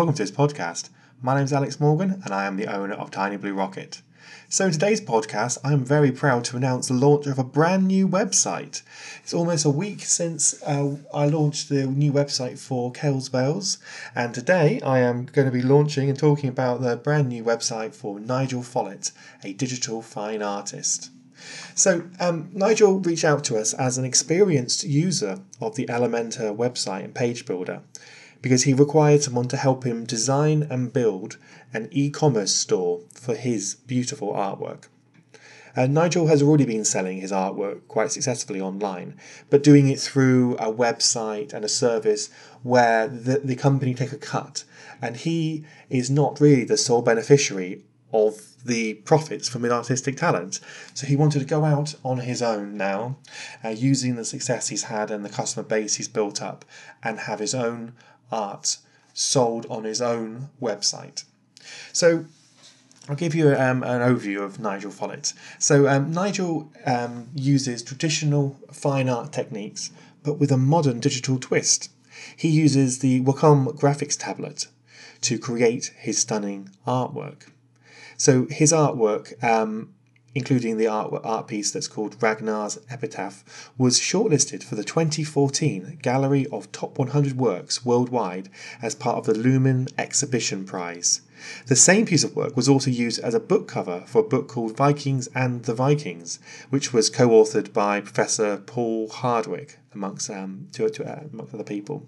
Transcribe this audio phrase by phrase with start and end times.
[0.00, 0.88] welcome to this podcast.
[1.20, 4.00] My name is Alex Morgan and I am the owner of Tiny Blue Rocket.
[4.48, 7.86] So, in today's podcast, I am very proud to announce the launch of a brand
[7.86, 8.80] new website.
[9.22, 13.76] It's almost a week since uh, I launched the new website for Kells Bells,
[14.14, 17.94] and today I am going to be launching and talking about the brand new website
[17.94, 19.12] for Nigel Follett,
[19.44, 21.10] a digital fine artist.
[21.74, 27.04] So, um, Nigel reached out to us as an experienced user of the Elementor website
[27.04, 27.82] and page builder
[28.42, 31.36] because he required someone to help him design and build
[31.72, 34.86] an e commerce store for his beautiful artwork.
[35.76, 39.16] Uh, Nigel has already been selling his artwork quite successfully online,
[39.50, 42.28] but doing it through a website and a service
[42.62, 44.64] where the, the company take a cut,
[45.00, 50.60] and he is not really the sole beneficiary of the profits from his artistic talent.
[50.94, 53.18] So he wanted to go out on his own now,
[53.64, 56.64] uh, using the success he's had and the customer base he's built up,
[57.02, 57.92] and have his own
[58.30, 58.78] art
[59.12, 61.24] sold on his own website.
[61.92, 62.24] So
[63.08, 65.32] I'll give you um, an overview of Nigel Follett.
[65.58, 69.90] So um, Nigel um, uses traditional fine art techniques,
[70.22, 71.90] but with a modern digital twist.
[72.36, 74.66] He uses the Wacom graphics tablet
[75.22, 77.48] to create his stunning artwork.
[78.16, 79.94] So his artwork um,
[80.34, 86.46] including the art, art piece that's called Ragnar's Epitaph, was shortlisted for the 2014 Gallery
[86.52, 88.48] of Top 100 Works Worldwide
[88.80, 91.22] as part of the Lumen Exhibition Prize.
[91.66, 94.48] The same piece of work was also used as a book cover for a book
[94.48, 100.68] called Vikings and the Vikings, which was co authored by Professor Paul Hardwick, amongst, um,
[100.72, 102.06] to, to, uh, amongst other people.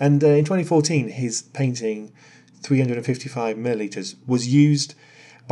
[0.00, 2.12] And uh, in 2014, his painting,
[2.62, 4.94] 355 milliliters, was used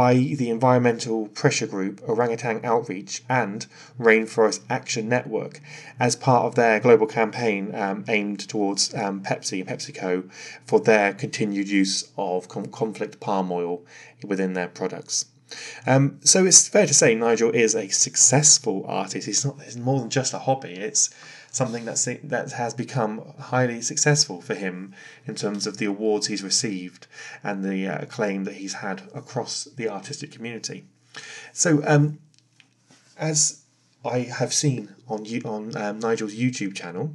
[0.01, 3.67] by the environmental pressure group Orangutan Outreach and
[3.99, 5.61] Rainforest Action Network
[5.99, 10.31] as part of their global campaign um, aimed towards um, Pepsi and PepsiCo
[10.65, 13.83] for their continued use of conflict palm oil
[14.25, 15.27] within their products.
[15.87, 19.27] Um, so it's fair to say Nigel is a successful artist.
[19.27, 19.57] He's not.
[19.61, 20.73] It's more than just a hobby.
[20.73, 21.11] It's
[21.51, 24.95] something that's that has become highly successful for him
[25.27, 27.07] in terms of the awards he's received
[27.43, 30.85] and the uh, acclaim that he's had across the artistic community.
[31.53, 32.21] So, um,
[33.19, 33.60] as
[34.05, 37.15] I have seen on on um, Nigel's YouTube channel,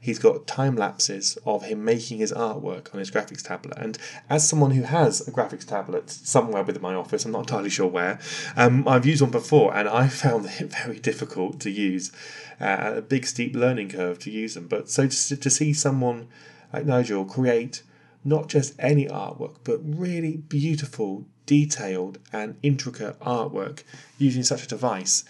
[0.00, 3.78] he's got time lapses of him making his artwork on his graphics tablet.
[3.78, 7.70] And as someone who has a graphics tablet somewhere within my office, I'm not entirely
[7.70, 8.18] sure where,
[8.56, 12.12] um, I've used one before and I found it very difficult to use.
[12.60, 14.68] Uh, a big steep learning curve to use them.
[14.68, 16.28] But so to, to see someone
[16.72, 17.82] like Nigel create
[18.24, 23.82] not just any artwork, but really beautiful, detailed, and intricate artwork
[24.18, 25.24] using such a device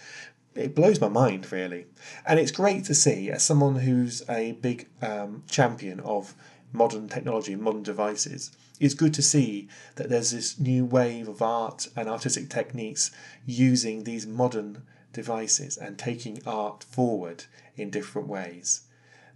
[0.55, 1.85] it blows my mind really.
[2.25, 6.33] And it's great to see as someone who's a big um, champion of
[6.73, 11.41] modern technology and modern devices it's good to see that there's this new wave of
[11.41, 13.11] art and artistic techniques
[13.45, 14.83] using these modern
[15.13, 17.45] devices and taking art forward
[17.77, 18.81] in different ways.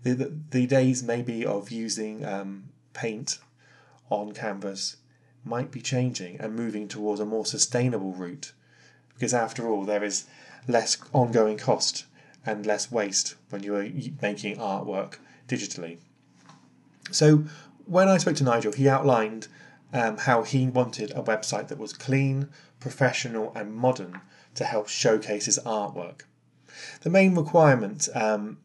[0.03, 3.39] The, the, the days maybe of using um, paint
[4.09, 4.97] on canvas
[5.45, 8.51] might be changing and moving towards a more sustainable route
[9.13, 10.25] because after all there is
[10.67, 12.05] less ongoing cost
[12.45, 13.87] and less waste when you are
[14.21, 15.15] making artwork
[15.47, 15.97] digitally.
[17.11, 17.43] So,
[17.85, 19.47] when I spoke to Nigel, he outlined
[19.93, 22.49] um, how he wanted a website that was clean,
[22.79, 24.21] professional, and modern
[24.55, 26.21] to help showcase his artwork.
[27.01, 28.57] The main requirement um,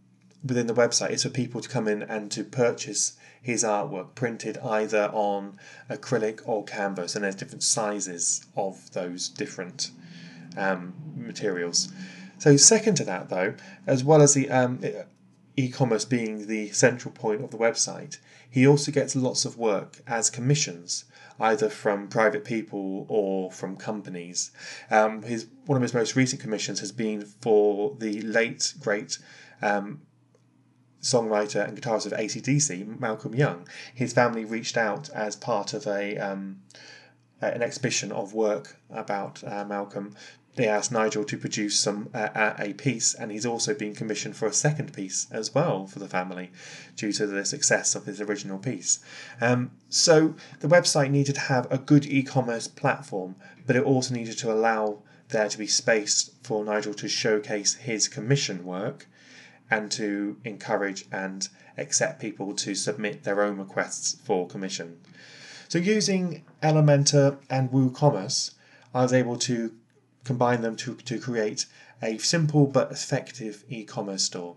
[0.45, 4.59] within the website is for people to come in and to purchase his artwork printed
[4.59, 9.91] either on acrylic or canvas, and there's different sizes of those different
[10.57, 11.93] um, materials.
[12.39, 13.55] So, second to that, though,
[13.87, 14.81] as well as the um,
[15.57, 18.19] e commerce being the central point of the website,
[18.51, 21.05] he also gets lots of work as commissions,
[21.41, 24.51] either from private people or from companies.
[24.91, 29.19] Um, his one of his most recent commissions has been for the late great
[29.63, 30.03] um,
[31.01, 33.69] songwriter and guitarist of ACDC, Malcolm Young.
[33.95, 36.63] His family reached out as part of a um,
[37.41, 40.15] an exhibition of work about uh, Malcolm
[40.57, 44.47] they asked Nigel to produce some uh, a piece, and he's also been commissioned for
[44.47, 46.51] a second piece as well for the family,
[46.97, 49.01] due to the success of his original piece.
[49.41, 53.35] Um, so the website needed to have a good e-commerce platform,
[53.67, 58.07] but it also needed to allow there to be space for Nigel to showcase his
[58.09, 59.09] commission work,
[59.71, 65.01] and to encourage and accept people to submit their own requests for commission.
[65.69, 68.55] So using Elementor and WooCommerce,
[68.95, 69.73] I was able to
[70.25, 71.67] combine them to, to create
[72.03, 74.57] a simple but effective e commerce store.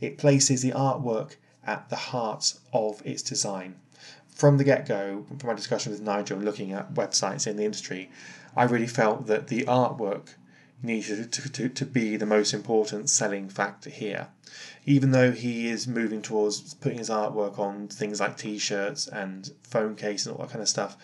[0.00, 3.76] It places the artwork at the heart of its design.
[4.38, 8.08] from the get go, from my discussion with Nigel looking at websites in the industry,
[8.56, 10.28] I really felt that the artwork
[10.80, 14.28] needed to, to, to be the most important selling factor here.
[14.86, 19.52] Even though he is moving towards putting his artwork on things like t shirts and
[19.64, 20.96] phone cases and all that kind of stuff,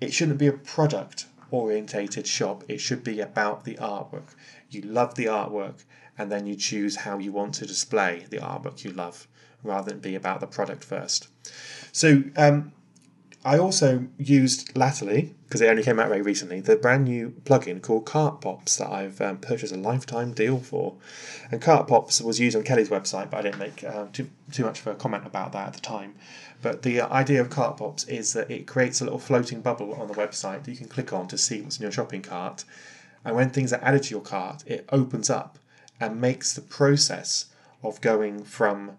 [0.00, 2.64] it shouldn't be a product orientated shop.
[2.66, 4.34] It should be about the artwork.
[4.70, 5.84] You love the artwork
[6.18, 9.28] and then you choose how you want to display the artwork you love
[9.62, 11.28] rather than be about the product first.
[11.92, 12.72] So um,
[13.44, 17.82] I also used latterly, because it only came out very recently, the brand new plugin
[17.82, 20.94] called Cartpops that I've um, purchased a lifetime deal for.
[21.50, 24.80] And Cartpops was used on Kelly's website, but I didn't make uh, too, too much
[24.80, 26.14] of a comment about that at the time.
[26.62, 30.14] But the idea of Cartpops is that it creates a little floating bubble on the
[30.14, 32.64] website that you can click on to see what's in your shopping cart.
[33.24, 35.58] And when things are added to your cart, it opens up
[35.98, 37.46] and makes the process
[37.82, 38.92] of going from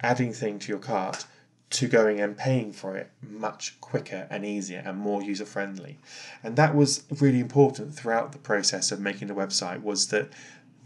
[0.00, 1.26] adding thing to your cart
[1.70, 5.98] to going and paying for it much quicker and easier and more user friendly.
[6.42, 10.30] And that was really important throughout the process of making the website was that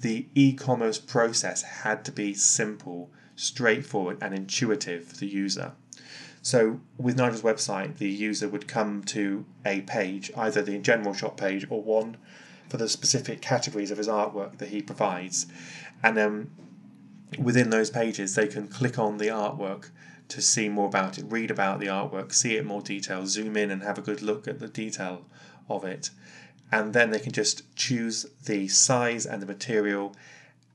[0.01, 5.73] the e-commerce process had to be simple, straightforward and intuitive for the user.
[6.43, 11.37] So with Nigel's website, the user would come to a page, either the general shop
[11.37, 12.17] page or one
[12.69, 15.47] for the specific categories of his artwork that he provides.
[16.03, 16.51] And then
[17.39, 19.91] within those pages, they can click on the artwork
[20.33, 23.71] to see more about it, read about the artwork, see it more detail, zoom in
[23.71, 25.27] and have a good look at the detail
[25.69, 26.11] of it.
[26.71, 30.17] And then they can just choose the size and the material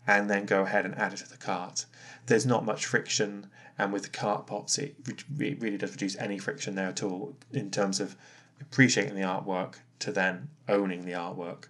[0.05, 1.85] and then go ahead and add it to the cart.
[2.27, 3.47] There's not much friction
[3.79, 4.95] and with the Cartpops, it
[5.37, 8.15] really does reduce any friction there at all in terms of
[8.61, 11.65] appreciating the artwork to then owning the artwork.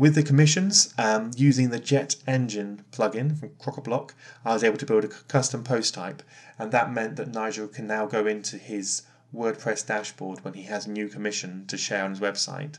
[0.00, 4.12] With the commissions, um, using the Jet Engine plugin from Crocoblock,
[4.46, 6.22] I was able to build a custom post type,
[6.58, 9.02] and that meant that Nigel can now go into his
[9.34, 12.78] WordPress dashboard when he has a new commission to share on his website,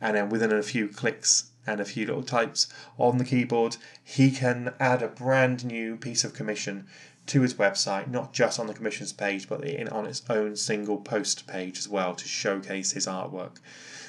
[0.00, 2.68] and then within a few clicks and a few little types
[2.98, 6.86] on the keyboard, he can add a brand new piece of commission
[7.26, 10.98] to his website, not just on the commissions page, but in, on its own single
[10.98, 13.56] post page as well to showcase his artwork.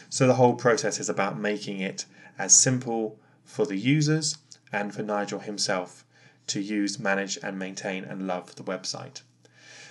[0.09, 2.05] So the whole process is about making it
[2.37, 4.37] as simple for the users
[4.71, 6.05] and for Nigel himself
[6.47, 9.21] to use, manage, and maintain and love the website.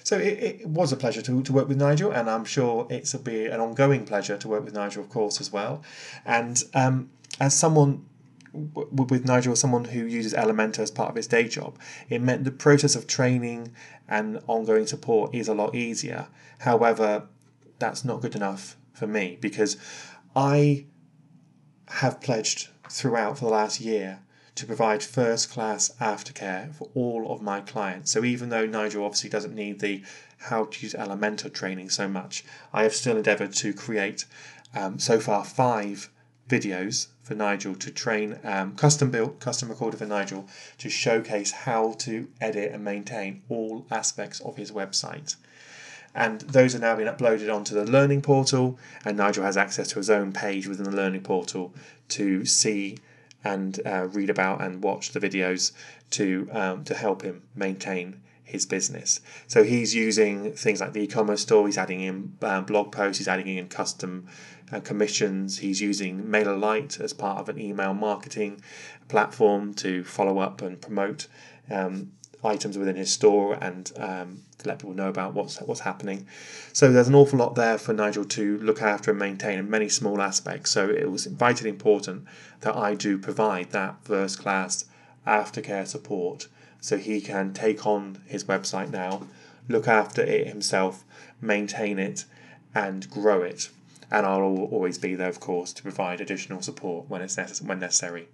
[0.02, 3.14] So it, it was a pleasure to, to work with Nigel, and I'm sure it's
[3.14, 5.82] a be an ongoing pleasure to work with Nigel, of course, as well.
[6.24, 8.06] And um, as someone
[8.52, 11.78] with Nigel, someone who uses Elementor as part of his day job,
[12.08, 13.72] it meant the process of training
[14.08, 16.26] and ongoing support is a lot easier.
[16.60, 17.28] However,
[17.78, 19.76] that's not good enough for me because
[20.34, 20.86] I
[21.90, 24.20] have pledged throughout for the last year
[24.54, 28.10] to provide first class aftercare for all of my clients.
[28.10, 30.02] So even though Nigel obviously doesn't need the
[30.38, 34.24] how to use Elementor training so much, I have still endeavoured to create
[34.74, 36.10] um, so far five
[36.48, 40.48] videos for Nigel to train um, custom built, custom recorded for Nigel
[40.78, 45.36] to showcase how to edit and maintain all aspects of his website.
[46.14, 49.96] And those are now being uploaded onto the learning portal, and Nigel has access to
[49.98, 51.72] his own page within the learning portal
[52.08, 52.98] to see
[53.44, 55.72] and uh, read about and watch the videos
[56.10, 59.20] to um, to help him maintain his business.
[59.46, 61.66] So he's using things like the e-commerce store.
[61.66, 63.18] He's adding in uh, blog posts.
[63.18, 64.26] He's adding in custom
[64.72, 65.58] uh, commissions.
[65.58, 68.60] He's using MailerLite as part of an email marketing
[69.08, 71.28] platform to follow up and promote
[71.70, 72.10] um,
[72.42, 76.26] items within his store and um, to let people know about what's what's happening.
[76.72, 79.88] So there's an awful lot there for Nigel to look after and maintain in many
[79.88, 80.70] small aspects.
[80.70, 82.24] So it was vitally important
[82.60, 84.84] that I do provide that first class
[85.26, 86.48] aftercare support
[86.80, 89.26] so he can take on his website now,
[89.68, 91.04] look after it himself,
[91.40, 92.24] maintain it,
[92.74, 93.68] and grow it.
[94.10, 97.78] And I'll always be there, of course, to provide additional support when it's necess- when
[97.78, 98.28] necessary.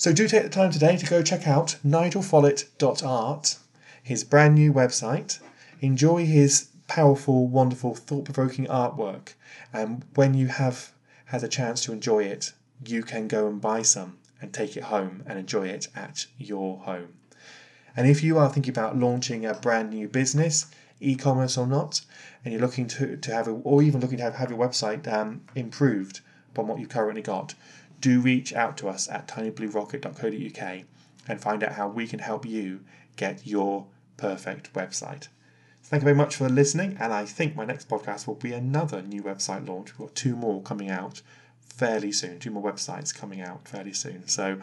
[0.00, 3.58] So do take the time today to go check out nigelfollett.art,
[4.02, 5.40] his brand new website.
[5.82, 9.34] Enjoy his powerful, wonderful, thought provoking artwork.
[9.74, 10.92] And when you have
[11.26, 14.84] had a chance to enjoy it, you can go and buy some and take it
[14.84, 17.12] home and enjoy it at your home.
[17.94, 20.64] And if you are thinking about launching a brand new business,
[21.00, 22.00] e-commerce or not,
[22.42, 25.06] and you're looking to, to have, a, or even looking to have, have your website
[25.12, 26.20] um, improved
[26.54, 27.54] from what you've currently got,
[28.00, 30.84] do reach out to us at tinybluerocket.co.uk
[31.28, 32.80] and find out how we can help you
[33.16, 35.28] get your perfect website.
[35.82, 39.02] Thank you very much for listening, and I think my next podcast will be another
[39.02, 39.98] new website launch.
[39.98, 41.22] We've got two more coming out
[41.60, 44.28] fairly soon, two more websites coming out fairly soon.
[44.28, 44.60] So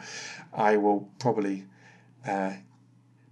[0.52, 1.64] I will probably
[2.26, 2.52] uh,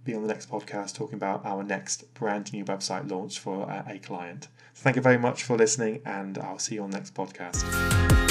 [0.03, 3.83] be on the next podcast talking about our next brand new website launch for uh,
[3.87, 4.47] a client.
[4.75, 8.26] Thank you very much for listening, and I'll see you on the next podcast.